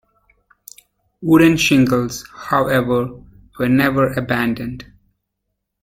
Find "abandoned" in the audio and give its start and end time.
4.13-4.91